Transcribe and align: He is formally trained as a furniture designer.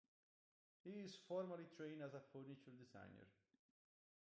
He 0.83 0.99
is 0.99 1.19
formally 1.27 1.67
trained 1.77 2.01
as 2.01 2.15
a 2.15 2.21
furniture 2.33 2.71
designer. 2.71 3.27